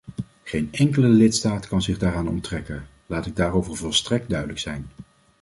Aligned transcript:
Geen 0.43 0.67
enkele 0.71 1.07
lidstaat 1.07 1.67
kan 1.67 1.81
zich 1.81 1.97
daaraan 1.97 2.27
onttrekken- 2.27 2.87
laat 3.05 3.25
ik 3.25 3.35
daarover 3.35 3.75
volstrekt 3.77 4.29
duidelijk 4.29 4.59
zijn! 4.59 4.89